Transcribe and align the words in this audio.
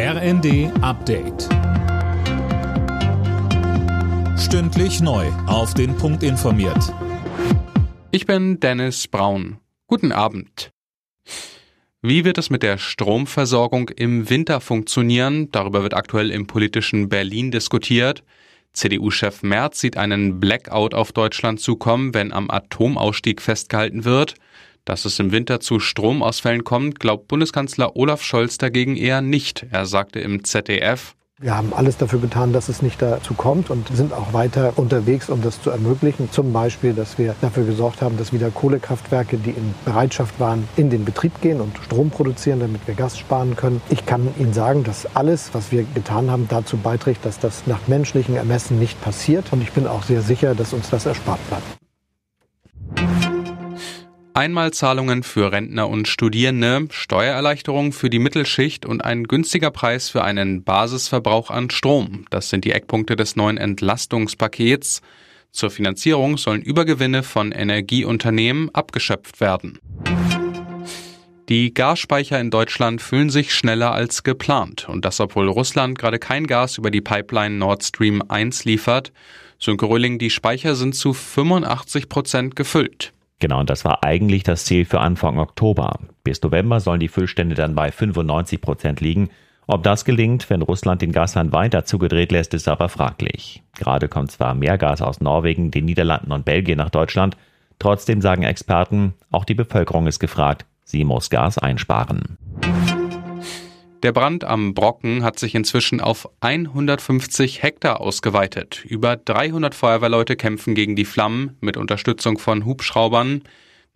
RND 0.00 0.70
Update. 0.80 1.48
Stündlich 4.38 5.00
neu. 5.00 5.26
Auf 5.48 5.74
den 5.74 5.96
Punkt 5.96 6.22
informiert. 6.22 6.94
Ich 8.12 8.24
bin 8.24 8.60
Dennis 8.60 9.08
Braun. 9.08 9.58
Guten 9.88 10.12
Abend. 10.12 10.70
Wie 12.00 12.24
wird 12.24 12.38
es 12.38 12.48
mit 12.48 12.62
der 12.62 12.78
Stromversorgung 12.78 13.88
im 13.88 14.30
Winter 14.30 14.60
funktionieren? 14.60 15.50
Darüber 15.50 15.82
wird 15.82 15.94
aktuell 15.94 16.30
im 16.30 16.46
politischen 16.46 17.08
Berlin 17.08 17.50
diskutiert. 17.50 18.22
CDU-Chef 18.74 19.42
Merz 19.42 19.80
sieht 19.80 19.96
einen 19.96 20.38
Blackout 20.38 20.94
auf 20.94 21.10
Deutschland 21.10 21.58
zukommen, 21.58 22.14
wenn 22.14 22.32
am 22.32 22.52
Atomausstieg 22.52 23.42
festgehalten 23.42 24.04
wird. 24.04 24.36
Dass 24.88 25.04
es 25.04 25.18
im 25.18 25.32
Winter 25.32 25.60
zu 25.60 25.80
Stromausfällen 25.80 26.64
kommt, 26.64 26.98
glaubt 26.98 27.28
Bundeskanzler 27.28 27.94
Olaf 27.94 28.22
Scholz 28.22 28.56
dagegen 28.56 28.96
eher 28.96 29.20
nicht. 29.20 29.66
Er 29.70 29.84
sagte 29.84 30.18
im 30.18 30.44
ZDF, 30.44 31.14
wir 31.40 31.54
haben 31.54 31.74
alles 31.74 31.98
dafür 31.98 32.20
getan, 32.20 32.54
dass 32.54 32.70
es 32.70 32.80
nicht 32.80 33.02
dazu 33.02 33.34
kommt 33.34 33.68
und 33.68 33.86
sind 33.94 34.14
auch 34.14 34.32
weiter 34.32 34.72
unterwegs, 34.76 35.28
um 35.28 35.42
das 35.42 35.60
zu 35.60 35.68
ermöglichen. 35.68 36.32
Zum 36.32 36.54
Beispiel, 36.54 36.94
dass 36.94 37.18
wir 37.18 37.34
dafür 37.42 37.64
gesorgt 37.64 38.00
haben, 38.00 38.16
dass 38.16 38.32
wieder 38.32 38.50
Kohlekraftwerke, 38.50 39.36
die 39.36 39.50
in 39.50 39.74
Bereitschaft 39.84 40.40
waren, 40.40 40.66
in 40.76 40.88
den 40.88 41.04
Betrieb 41.04 41.38
gehen 41.42 41.60
und 41.60 41.76
Strom 41.84 42.08
produzieren, 42.08 42.60
damit 42.60 42.86
wir 42.86 42.94
Gas 42.94 43.18
sparen 43.18 43.56
können. 43.56 43.82
Ich 43.90 44.06
kann 44.06 44.26
Ihnen 44.38 44.54
sagen, 44.54 44.84
dass 44.84 45.14
alles, 45.14 45.50
was 45.52 45.70
wir 45.70 45.82
getan 45.82 46.30
haben, 46.30 46.48
dazu 46.48 46.78
beiträgt, 46.78 47.26
dass 47.26 47.38
das 47.38 47.66
nach 47.66 47.88
menschlichen 47.88 48.36
Ermessen 48.36 48.78
nicht 48.78 48.98
passiert. 49.02 49.52
Und 49.52 49.60
ich 49.60 49.72
bin 49.72 49.86
auch 49.86 50.02
sehr 50.02 50.22
sicher, 50.22 50.54
dass 50.54 50.72
uns 50.72 50.88
das 50.88 51.04
erspart 51.04 51.46
bleibt. 51.48 51.77
Einmalzahlungen 54.38 55.24
für 55.24 55.50
Rentner 55.50 55.88
und 55.88 56.06
Studierende, 56.06 56.86
Steuererleichterung 56.92 57.90
für 57.90 58.08
die 58.08 58.20
Mittelschicht 58.20 58.86
und 58.86 59.04
ein 59.04 59.24
günstiger 59.24 59.72
Preis 59.72 60.10
für 60.10 60.22
einen 60.22 60.62
Basisverbrauch 60.62 61.50
an 61.50 61.70
Strom. 61.70 62.24
Das 62.30 62.48
sind 62.48 62.64
die 62.64 62.70
Eckpunkte 62.70 63.16
des 63.16 63.34
neuen 63.34 63.56
Entlastungspakets. 63.56 65.02
Zur 65.50 65.72
Finanzierung 65.72 66.38
sollen 66.38 66.62
Übergewinne 66.62 67.24
von 67.24 67.50
Energieunternehmen 67.50 68.72
abgeschöpft 68.72 69.40
werden. 69.40 69.80
Die 71.48 71.74
Gasspeicher 71.74 72.38
in 72.38 72.52
Deutschland 72.52 73.02
füllen 73.02 73.30
sich 73.30 73.52
schneller 73.52 73.90
als 73.90 74.22
geplant 74.22 74.88
und 74.88 75.04
das 75.04 75.18
obwohl 75.18 75.48
Russland 75.48 75.98
gerade 75.98 76.20
kein 76.20 76.46
Gas 76.46 76.78
über 76.78 76.92
die 76.92 77.00
Pipeline 77.00 77.56
Nord 77.56 77.82
Stream 77.82 78.22
1 78.28 78.64
liefert. 78.64 79.10
Sönke 79.58 79.86
Röhling, 79.86 80.20
die 80.20 80.30
Speicher 80.30 80.76
sind 80.76 80.94
zu 80.94 81.12
85 81.12 82.08
Prozent 82.08 82.54
gefüllt. 82.54 83.12
Genau, 83.40 83.60
und 83.60 83.70
das 83.70 83.84
war 83.84 84.02
eigentlich 84.02 84.42
das 84.42 84.64
Ziel 84.64 84.84
für 84.84 85.00
Anfang 85.00 85.38
Oktober. 85.38 86.00
Bis 86.24 86.42
November 86.42 86.80
sollen 86.80 87.00
die 87.00 87.08
Füllstände 87.08 87.54
dann 87.54 87.74
bei 87.74 87.92
95 87.92 88.60
Prozent 88.60 89.00
liegen. 89.00 89.30
Ob 89.66 89.82
das 89.82 90.04
gelingt, 90.04 90.48
wenn 90.50 90.62
Russland 90.62 91.02
den 91.02 91.12
Gashahn 91.12 91.52
weiter 91.52 91.84
zugedreht 91.84 92.32
lässt, 92.32 92.54
ist 92.54 92.68
aber 92.68 92.88
fraglich. 92.88 93.62
Gerade 93.76 94.08
kommt 94.08 94.32
zwar 94.32 94.54
mehr 94.54 94.78
Gas 94.78 95.02
aus 95.02 95.20
Norwegen, 95.20 95.70
den 95.70 95.84
Niederlanden 95.84 96.32
und 96.32 96.44
Belgien 96.44 96.78
nach 96.78 96.90
Deutschland. 96.90 97.36
Trotzdem 97.78 98.20
sagen 98.20 98.42
Experten, 98.42 99.14
auch 99.30 99.44
die 99.44 99.54
Bevölkerung 99.54 100.06
ist 100.06 100.18
gefragt. 100.18 100.64
Sie 100.84 101.04
muss 101.04 101.30
Gas 101.30 101.58
einsparen. 101.58 102.38
Der 104.04 104.12
Brand 104.12 104.44
am 104.44 104.74
Brocken 104.74 105.24
hat 105.24 105.40
sich 105.40 105.56
inzwischen 105.56 106.00
auf 106.00 106.28
150 106.40 107.64
Hektar 107.64 108.00
ausgeweitet. 108.00 108.84
Über 108.84 109.16
300 109.16 109.74
Feuerwehrleute 109.74 110.36
kämpfen 110.36 110.76
gegen 110.76 110.94
die 110.94 111.04
Flammen 111.04 111.56
mit 111.60 111.76
Unterstützung 111.76 112.38
von 112.38 112.64
Hubschraubern. 112.64 113.42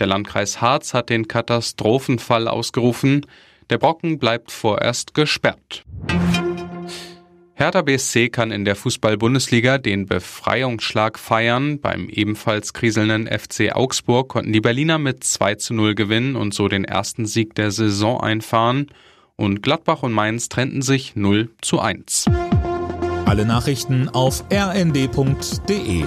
Der 0.00 0.08
Landkreis 0.08 0.60
Harz 0.60 0.92
hat 0.92 1.08
den 1.08 1.28
Katastrophenfall 1.28 2.48
ausgerufen. 2.48 3.26
Der 3.70 3.78
Brocken 3.78 4.18
bleibt 4.18 4.50
vorerst 4.50 5.14
gesperrt. 5.14 5.84
Hertha 7.54 7.82
BSC 7.82 8.28
kann 8.28 8.50
in 8.50 8.64
der 8.64 8.74
Fußball-Bundesliga 8.74 9.78
den 9.78 10.06
Befreiungsschlag 10.06 11.16
feiern. 11.16 11.80
Beim 11.80 12.08
ebenfalls 12.08 12.72
kriselnden 12.72 13.28
FC 13.28 13.72
Augsburg 13.72 14.30
konnten 14.30 14.52
die 14.52 14.60
Berliner 14.60 14.98
mit 14.98 15.22
2 15.22 15.54
zu 15.54 15.74
0 15.74 15.94
gewinnen 15.94 16.34
und 16.34 16.54
so 16.54 16.66
den 16.66 16.84
ersten 16.84 17.24
Sieg 17.24 17.54
der 17.54 17.70
Saison 17.70 18.20
einfahren 18.20 18.88
und 19.42 19.60
Gladbach 19.60 20.04
und 20.04 20.12
Mainz 20.12 20.48
trennten 20.48 20.82
sich 20.82 21.16
0 21.16 21.50
zu 21.60 21.80
1. 21.80 22.26
Alle 23.26 23.44
Nachrichten 23.44 24.08
auf 24.08 24.44
rnd.de 24.52 26.04